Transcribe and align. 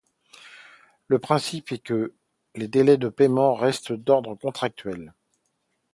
Le 1.05 1.19
principe 1.19 1.71
est 1.71 1.77
que 1.77 2.15
les 2.55 2.67
délais 2.67 2.97
de 2.97 3.07
paiement 3.07 3.53
restent 3.53 3.93
d’ordre 3.93 4.33
contractuel. 4.33 5.13